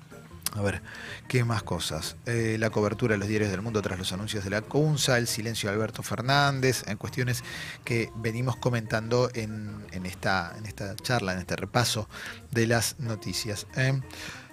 [0.53, 0.81] A ver,
[1.29, 2.17] ¿qué más cosas?
[2.25, 5.27] Eh, la cobertura de los diarios del mundo tras los anuncios de la CUNSA, el
[5.27, 7.43] silencio de Alberto Fernández, en cuestiones
[7.85, 12.09] que venimos comentando en, en esta, en esta charla, en este repaso
[12.51, 13.65] de las noticias.
[13.77, 14.01] ¿eh?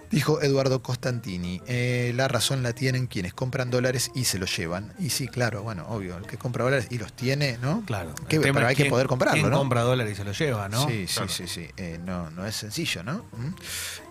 [0.09, 4.93] Dijo Eduardo Costantini, eh, la razón la tienen quienes compran dólares y se los llevan.
[4.99, 7.83] Y sí, claro, bueno, obvio, el que compra dólares y los tiene, ¿no?
[7.85, 8.15] Claro.
[8.27, 9.57] Que- pero hay que poder comprarlo, quién ¿no?
[9.59, 10.87] compra dólares y se lo lleva, ¿no?
[10.87, 11.29] Sí, sí, Claro.
[11.29, 11.67] sí, sí.
[11.77, 13.17] Eh, no, no es sencillo, ¿no?
[13.33, 13.53] ¿Mm?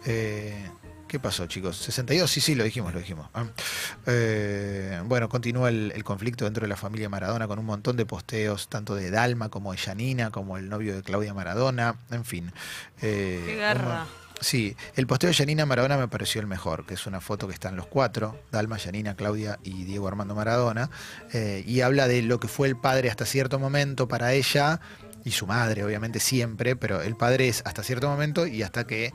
[0.05, 0.71] Eh,
[1.09, 1.77] ¿Qué pasó, chicos?
[1.79, 3.29] 62, sí, sí, lo dijimos, lo dijimos.
[3.33, 3.47] Ah.
[4.07, 8.05] Eh, bueno, continúa el, el conflicto dentro de la familia Maradona con un montón de
[8.07, 12.53] posteos, tanto de Dalma como de Yanina, como el novio de Claudia Maradona, en fin.
[13.01, 14.03] Eh, Qué guerra.
[14.03, 17.49] un- Sí, el posteo de Yanina Maradona me pareció el mejor, que es una foto
[17.49, 20.91] que están los cuatro, Dalma, Yanina, Claudia y Diego Armando Maradona,
[21.33, 24.81] eh, y habla de lo que fue el padre hasta cierto momento para ella,
[25.25, 29.13] y su madre obviamente siempre, pero el padre es hasta cierto momento y hasta que,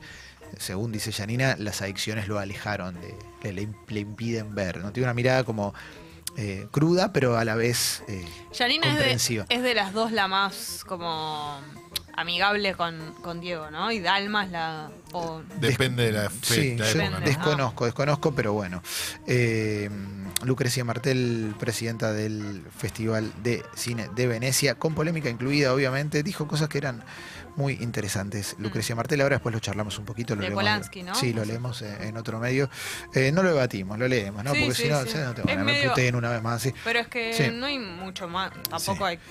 [0.58, 4.92] según dice Yanina, las adicciones lo alejaron, de- le, le- le impiden ver, ¿no?
[4.92, 5.74] Tiene una mirada como
[6.36, 8.24] eh, cruda, pero a la vez eh,
[8.56, 9.44] Janina es comprensiva.
[9.48, 11.60] de, es de las dos la más como
[12.16, 13.90] amigable con, con Diego, ¿no?
[13.90, 14.90] Y Dalma es la...
[15.12, 17.26] o- Depende de la fe, Sí, la yo época, ¿no?
[17.26, 18.82] desconozco, desconozco, pero bueno.
[19.26, 19.90] Eh,
[20.44, 26.68] Lucrecia Martel, presidenta del Festival de Cine de Venecia, con polémica incluida, obviamente, dijo cosas
[26.68, 27.02] que eran
[27.56, 28.56] muy interesantes.
[28.58, 30.34] Lucrecia Martel, ahora después lo charlamos un poquito.
[30.34, 30.42] Lo Mm.
[30.42, 31.14] De leemos, Polanski, ¿no?
[31.14, 32.68] Sí, lo leemos eh, en otro medio.
[33.14, 34.52] Eh, no lo debatimos, lo leemos, ¿no?
[34.54, 35.18] Sí, Porque sí, si no, sí.
[35.18, 36.62] no tengo Es ganas, me medio- una vez más.
[36.62, 36.72] Sí.
[36.84, 37.50] Pero es que Sí.
[37.52, 39.02] no hay mucho más, tampoco Sí.
[39.04, 39.22] hay que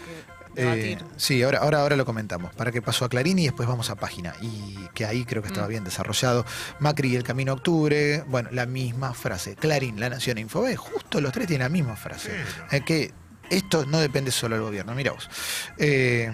[0.56, 1.06] Eh, debatir.
[1.18, 2.54] sí, ahora, ahora, ahora lo comentamos.
[2.56, 4.34] Para que pasó a Clarín y después vamos a página.
[4.42, 5.72] Y que ahí creo que estaba Mm.
[5.72, 6.46] bien desarrollado.
[6.80, 8.24] Macri y el Camino a Octubre.
[8.28, 9.56] Bueno, la misma frase.
[9.56, 10.76] Clarín, La Nación e Infobae.
[10.76, 12.32] Justo los tres tienen la misma frase.
[12.72, 13.12] Eh, que
[13.50, 14.94] esto no depende solo del gobierno.
[14.96, 15.30] Mira vos.
[15.78, 16.32] Eh,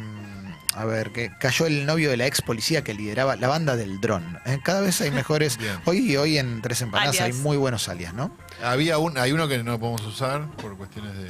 [0.79, 3.99] a ver, que cayó el novio de la ex policía que lideraba la banda del
[3.99, 4.39] dron.
[4.45, 5.57] Eh, cada vez hay mejores.
[5.57, 5.73] Bien.
[5.83, 7.35] hoy, hoy en Tres Empanadas Alias.
[7.35, 8.31] hay muy buenos alias, ¿no?
[8.63, 11.27] Había un, hay uno que no podemos usar por cuestiones de.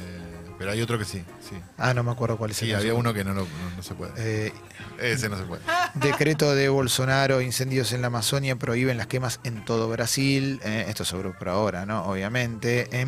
[0.60, 1.56] Pero hay otro que sí, sí.
[1.78, 3.82] Ah, no me acuerdo cuál es Sí, el había uno que no, lo- no, no
[3.82, 4.12] se puede.
[4.18, 4.52] Eh,
[5.00, 5.62] Ese no se puede.
[5.94, 10.60] Decreto de Bolsonaro, incendios en la Amazonia, prohíben las quemas en todo Brasil.
[10.62, 12.04] Eh, esto seguro por ahora, ¿no?
[12.04, 12.88] Obviamente.
[12.92, 13.06] Eh,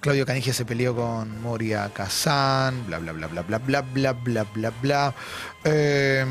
[0.00, 4.44] Claudio Canigia se peleó con Moria Kazán, bla, bla, bla, bla, bla, bla, bla, bla,
[4.52, 5.14] bla, bla.
[5.64, 6.26] Eh,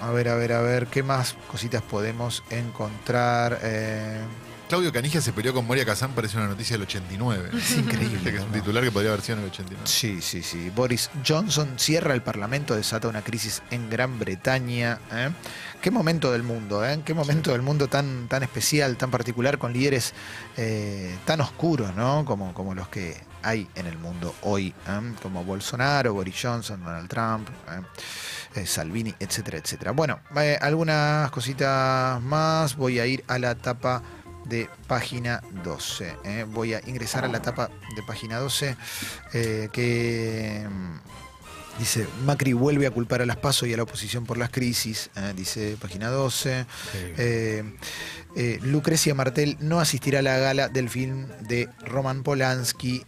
[0.00, 3.58] a ver, a ver, a ver, ¿qué más cositas podemos encontrar?
[3.64, 4.20] Eh,
[4.72, 7.50] Claudio Canigia se peleó con Moria Kazán, parece una noticia del 89.
[7.58, 8.30] es increíble.
[8.30, 9.86] Que es un titular que podría haber sido en el 89.
[9.86, 10.72] Sí, sí, sí.
[10.74, 14.98] Boris Johnson cierra el Parlamento, desata una crisis en Gran Bretaña.
[15.12, 15.28] ¿eh?
[15.82, 17.02] Qué momento del mundo, ¿eh?
[17.04, 20.14] Qué momento del mundo tan, tan especial, tan particular, con líderes
[20.56, 22.24] eh, tan oscuros, ¿no?
[22.24, 25.12] Como, como los que hay en el mundo hoy, ¿eh?
[25.20, 27.46] como Bolsonaro, Boris Johnson, Donald Trump.
[27.68, 27.82] ¿eh?
[28.54, 29.92] eh, Salvini, etcétera, etcétera.
[29.92, 32.76] Bueno, eh, algunas cositas más.
[32.76, 34.02] Voy a ir a la tapa
[34.44, 36.16] de página 12.
[36.24, 36.46] ¿eh?
[36.48, 38.76] Voy a ingresar a la tapa de página 12
[39.34, 41.12] eh, que mm,
[41.78, 45.10] Dice, Macri vuelve a culpar a las PASO y a la oposición por las crisis,
[45.16, 46.66] eh, dice página 12.
[46.94, 47.64] Eh,
[48.36, 53.04] eh, Lucrecia Martel no asistirá a la gala del film de Roman Polanski,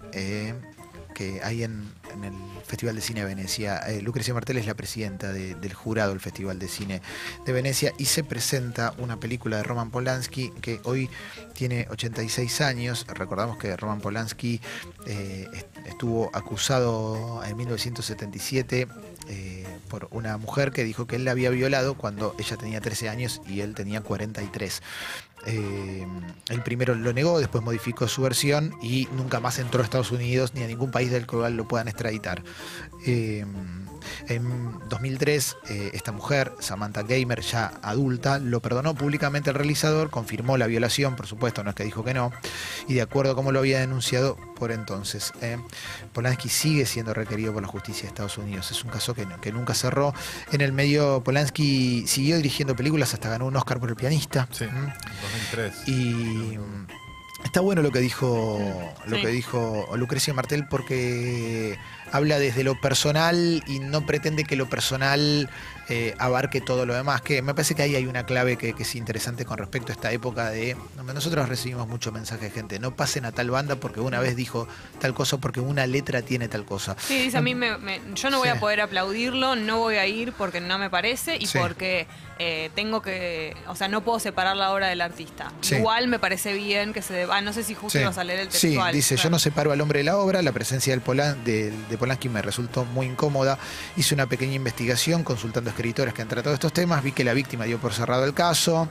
[1.14, 1.90] que hay en,
[2.22, 2.32] el
[2.66, 3.78] Festival de Cine de Venecia.
[3.88, 7.00] Eh, Lucrecia Martel es la presidenta de- del jurado del Festival de Cine
[7.46, 11.08] de Venecia y se presenta una película de Roman Polanski que hoy
[11.54, 13.06] tiene 86 años.
[13.08, 14.60] Recordamos que Roman Polanski
[15.06, 18.88] eh, est- estuvo acusado en 1977
[19.28, 23.08] eh, por una mujer que dijo que él la había violado cuando ella tenía 13
[23.08, 24.82] años y él tenía 43.
[25.46, 26.06] Eh,
[26.48, 30.52] él primero lo negó, después modificó su versión y nunca más entró a Estados Unidos
[30.54, 32.42] ni a ningún país del cual lo puedan extraditar.
[33.06, 33.44] Eh,
[34.28, 40.56] en 2003, eh, esta mujer, Samantha Gamer, ya adulta, lo perdonó públicamente el realizador, confirmó
[40.56, 42.32] la violación, por supuesto, no es que dijo que no,
[42.88, 45.32] y de acuerdo a cómo lo había denunciado por entonces.
[45.40, 45.58] eh,
[46.12, 48.70] Polanski sigue siendo requerido por la justicia de Estados Unidos.
[48.70, 50.14] Es un caso que, que nunca cerró.
[50.52, 54.48] En el medio, Polanski siguió dirigiendo películas hasta ganó un Oscar por el pianista.
[54.52, 54.92] Sí, ¿Mm?
[55.52, 55.88] 2003.
[55.88, 56.58] Y
[57.44, 58.58] está bueno lo que dijo
[59.06, 59.22] lo Sí.
[59.22, 61.78] que dijo Lucrecia Martel porque
[62.12, 65.48] habla desde lo personal y no pretende que lo personal
[65.88, 67.20] eh, abarque todo lo demás.
[67.22, 69.94] Que me parece que ahí hay una clave que, que es interesante con respecto a
[69.94, 70.76] esta época de
[71.14, 72.78] nosotros recibimos mucho mensaje de gente.
[72.78, 74.66] No pasen a tal banda porque una vez dijo
[75.00, 76.96] tal cosa porque una letra tiene tal cosa.
[77.06, 78.56] Sí, dice a mí, me, me- yo no voy Sí.
[78.56, 81.58] a poder aplaudirlo, no voy a ir porque no me parece y Sí.
[81.58, 82.06] porque
[82.40, 85.52] eh, tengo que, o sea, no puedo separar la obra del artista.
[85.60, 85.76] Sí.
[85.76, 88.50] Igual me parece bien que se ah, no sé si justo ibas a leer el
[88.50, 88.92] Sí, textual.
[88.92, 91.98] dice, yo no separo al hombre de la obra, la presencia del Polan- de, de
[92.04, 93.58] Polanski me resultó muy incómoda.
[93.96, 97.64] Hice una pequeña investigación consultando escritores que han tratado estos temas, vi que la víctima
[97.64, 98.88] dio por cerrado el caso.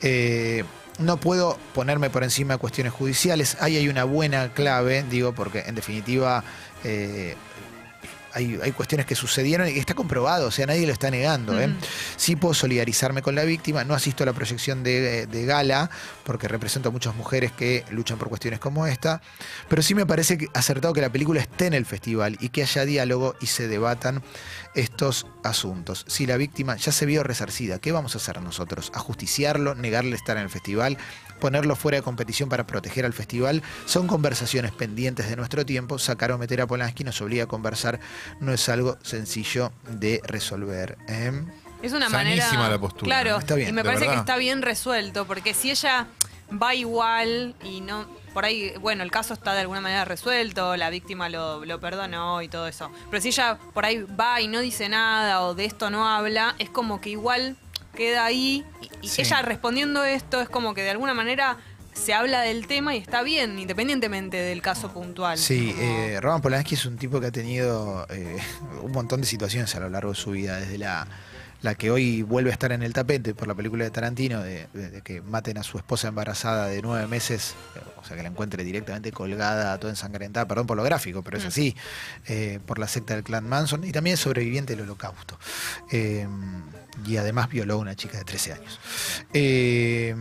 [0.00, 0.62] Eh,
[1.00, 3.56] no puedo ponerme por encima de cuestiones judiciales.
[3.60, 6.44] Ahí hay una buena clave, digo, porque en definitiva
[6.84, 7.34] eh,
[8.36, 11.58] hay, hay cuestiones que sucedieron y está comprobado, o sea, nadie lo está negando.
[11.58, 11.70] ¿eh?
[12.16, 15.90] Sí puedo solidarizarme con la víctima, no asisto a la proyección de, de gala,
[16.24, 19.22] porque represento a muchas mujeres que luchan por cuestiones como esta,
[19.68, 22.84] pero sí me parece acertado que la película esté en el festival y que haya
[22.84, 24.22] diálogo y se debatan
[24.74, 26.04] estos asuntos.
[26.06, 28.92] Si la víctima ya se vio resarcida, ¿qué vamos a hacer nosotros?
[28.94, 29.74] ¿Ajusticiarlo?
[29.74, 30.98] ¿Negarle estar en el festival?
[31.40, 33.62] ¿Ponerlo fuera de competición para proteger al festival?
[33.84, 35.98] Son conversaciones pendientes de nuestro tiempo.
[35.98, 38.00] Sacar o meter a Polanski nos obliga a conversar.
[38.40, 40.96] No es algo sencillo de resolver.
[41.08, 41.32] ¿eh?
[41.82, 42.70] Es una Sanísima manera.
[42.70, 43.38] la postura, Claro, ¿no?
[43.38, 46.06] Está bien, y me parece que está bien resuelto, porque si ella
[46.50, 48.06] va igual y no.
[48.32, 52.42] Por ahí, bueno, el caso está de alguna manera resuelto, la víctima lo, lo perdonó
[52.42, 52.90] y todo eso.
[53.10, 56.54] Pero si ella por ahí va y no dice nada o de esto no habla,
[56.58, 57.56] es como que igual
[57.96, 58.64] queda ahí.
[58.80, 59.22] Y, y Sí.
[59.22, 61.56] ella respondiendo esto es como que de alguna manera
[61.94, 65.38] se habla del tema y está bien, independientemente del caso puntual.
[65.38, 68.36] Sí, Como- eh, Roman Polanski es un tipo que ha tenido eh,
[68.82, 71.08] un montón de situaciones a lo largo de su vida, desde la,
[71.62, 74.68] la que hoy vuelve a estar en el tapete por la película de Tarantino, de,
[74.72, 78.22] de- de que maten a su esposa embarazada de nueve meses, eh, o sea, que
[78.22, 81.48] la encuentre directamente colgada, toda ensangrentada, perdón por lo gráfico, pero es Mm.
[81.48, 81.76] así,
[82.28, 85.38] eh, por la secta del clan Manson, y también es sobreviviente del holocausto.
[85.90, 86.26] Eh,
[87.06, 88.78] y además violó a una chica de 13 años.
[89.32, 90.14] Eh,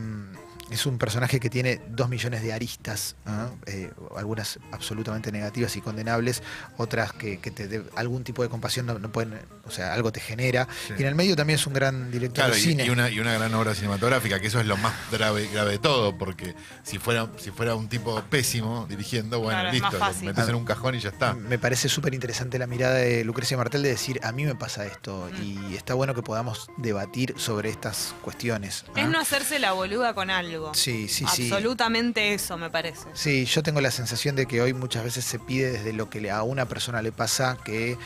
[0.71, 3.49] es un personaje que tiene dos millones de aristas, ¿ah?
[3.67, 6.41] Eh, algunas absolutamente negativas y condenables,
[6.77, 10.11] otras que, que te de algún tipo de compasión no, no pueden, o sea, algo
[10.11, 10.67] te genera.
[10.97, 12.85] Y en el medio también es un gran director Claro, de y, cine.
[12.85, 15.79] y una, y una gran obra cinematográfica, que eso es lo más grave, grave de
[15.79, 20.49] todo, porque si fuera, si fuera un tipo pésimo dirigiendo, bueno, Claro, listo, lo metes
[20.49, 21.33] en un cajón y ya está.
[21.35, 24.85] Me parece súper interesante la mirada de Lucrecia Martel de decir, a mí me pasa
[24.85, 28.85] esto, y está bueno que podamos debatir sobre estas cuestiones.
[28.95, 29.01] ¿ah?
[29.01, 30.54] Es no hacerse la boluda con algo.
[30.73, 31.43] Sí, sí, sí.
[31.51, 33.05] Absolutamente eso, me parece.
[33.13, 36.29] Sí, yo tengo la sensación de que hoy muchas veces se pide desde lo que
[36.31, 37.97] a una persona le pasa que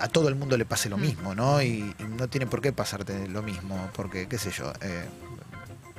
[0.00, 1.00] a todo el mundo le pase lo Mm.
[1.00, 1.60] mismo, ¿no?
[1.62, 5.04] Y, y no tiene por qué pasarte lo mismo, porque, qué sé yo, eh,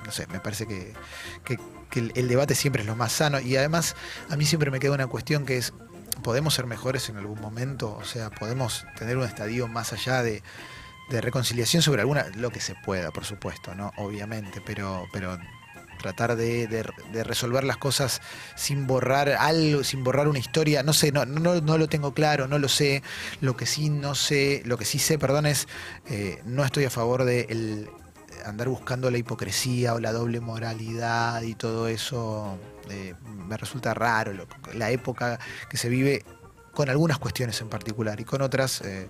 [0.06, 0.94] no sé, me parece que,
[1.46, 3.40] que- que el, el debate siempre es lo más sano.
[3.40, 3.96] Y además,
[4.30, 5.74] a mí siempre me queda una cuestión que es,
[6.24, 7.96] ¿podemos ser mejores en algún momento?
[7.96, 10.42] O sea, ¿podemos tener un estadio más allá de,
[11.12, 13.92] de reconciliación sobre alguna, lo que se pueda, por supuesto, ¿no?
[13.98, 15.38] Obviamente, pero, pero
[16.00, 16.86] tratar de,
[17.24, 18.22] resolver las cosas
[18.56, 20.84] sin borrar algo, sin borrar una historia.
[20.84, 23.04] No sé, no, lo tengo claro, no lo sé.
[23.42, 25.68] Lo que sí no sé, lo que sí sé, perdón, es
[26.10, 27.88] eh, no estoy a favor de
[28.46, 32.58] andar buscando la hipocresía o la doble moralidad y todo eso.
[32.90, 34.34] eh, me resulta raro
[34.74, 36.24] la época que se vive
[36.74, 38.82] con algunas cuestiones en particular y con otras.
[38.82, 39.08] eh,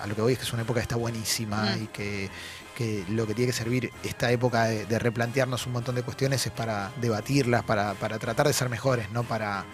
[0.00, 1.82] a lo que voy es que es una época que está buenísima Mm.
[1.82, 2.30] y que,
[2.76, 6.46] que lo que tiene que servir esta época de, de replantearnos un montón de cuestiones
[6.46, 9.64] es para debatirlas, para, para tratar de ser mejores, no para,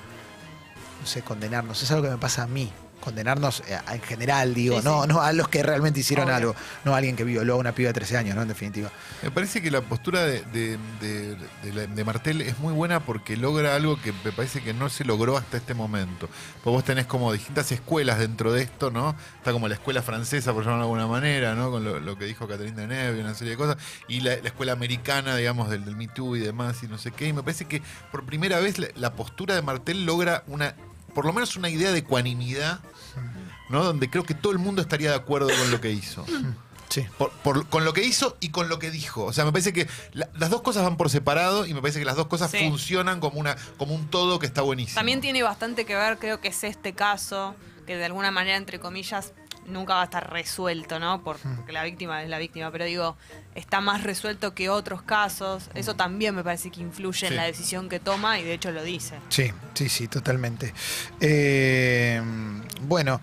[1.01, 1.83] no sé, condenarnos.
[1.83, 2.73] Es algo que me pasa a mí
[3.05, 5.09] condenarnos eh, en general, digo, Sí, no, sí.
[5.09, 6.35] no a los que realmente hicieron Obvio.
[6.37, 8.43] algo, no a alguien que violó a una piba de 13 años, ¿no?
[8.43, 8.91] En definitiva.
[9.23, 13.01] Me parece que la postura de, de- de- de la- de Martel es muy buena
[13.01, 16.29] porque logra algo que me parece que no se logró hasta este momento.
[16.63, 19.15] Pues vos tenés como distintas escuelas dentro de esto, ¿no?
[19.39, 21.71] Está como la escuela francesa, por llamarlo de alguna manera, ¿no?
[21.71, 23.77] Con lo, lo que dijo Catherine Deneuve y una serie de cosas.
[24.09, 27.11] Y la, la escuela americana, digamos, del, del Me Too y demás y no sé
[27.13, 27.29] qué.
[27.29, 30.75] Y me parece que por primera vez la, la postura de Martel logra una,
[31.15, 32.81] por lo menos una idea de ecuanimidad,
[33.71, 33.85] ¿no?
[33.85, 36.25] Donde creo que todo el mundo estaría de acuerdo con lo que hizo.
[36.91, 37.07] Sí.
[37.19, 39.25] Por- por- con lo que hizo y con lo que dijo.
[39.25, 41.99] O sea, me parece que la- las dos cosas van por separado y me parece
[41.99, 42.59] que las dos cosas Sí.
[42.69, 44.95] funcionan como, una, como un todo que está buenísimo.
[44.97, 48.79] También tiene bastante que ver, creo que es este caso, que de alguna manera, entre
[48.81, 49.33] comillas,
[49.67, 51.23] nunca va a estar resuelto, ¿no?
[51.25, 53.17] Por- Porque la víctima es la víctima, pero digo,
[53.55, 55.71] está más resuelto que otros casos.
[55.75, 57.27] Eso también me parece que influye Sí.
[57.27, 59.17] en la decisión que toma y de hecho lo dice.
[59.31, 60.75] Sí, sí, sí, totalmente.
[61.21, 62.21] Eh,
[62.83, 63.21] bueno,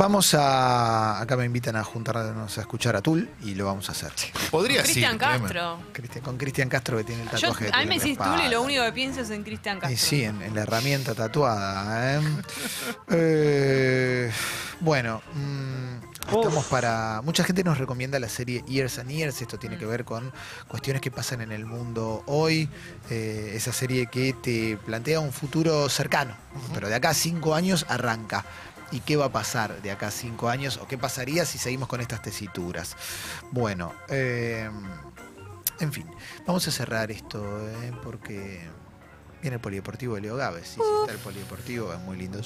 [0.00, 1.20] vamos a.
[1.20, 4.10] Acá me invitan a juntarnos a escuchar a Tul y lo vamos a hacer.
[4.50, 5.78] Podría Cristian Castro.
[5.92, 7.64] Cristian- con Cristian Castro que tiene el Yo, tatuaje.
[7.66, 8.50] de a mí me Tul en la decís tú y espalda.
[8.50, 9.92] lo único que pienso es en Cristian Castro.
[9.92, 12.16] Y sí, en, en la herramienta tatuada.
[12.16, 12.20] ¿eh?
[13.12, 14.30] Eh,
[14.80, 17.20] bueno, mm, estamos para.
[17.24, 19.42] Mucha gente nos recomienda la serie Years and Years.
[19.42, 20.32] Esto tiene que ver con
[20.68, 22.68] cuestiones que pasan en el mundo hoy.
[23.10, 26.34] Eh, esa serie que te plantea un futuro cercano,
[26.72, 28.44] pero de acá a cinco años arranca.
[28.92, 30.78] ¿Y qué va a pasar de acá a cinco años?
[30.78, 32.96] ¿O qué pasaría si seguimos con estas tesituras?
[33.50, 34.68] Bueno, eh,
[35.80, 36.06] en fin,
[36.46, 37.92] vamos a cerrar esto, ¿eh?
[38.02, 38.60] porque
[39.40, 40.68] viene el polideportivo de Leo Gávez.
[40.68, 42.38] Sí, sí, está el polideportivo, es muy lindo.